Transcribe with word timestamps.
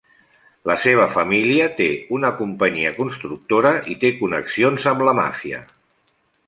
La 0.69 0.75
seva 0.85 1.03
família 1.15 1.67
té 1.81 1.89
una 2.19 2.31
companyia 2.41 2.95
constructora 2.97 3.77
i 3.97 4.01
té 4.05 4.15
connexions 4.23 4.93
amb 4.95 5.09
la 5.11 5.19
màfia. 5.25 5.67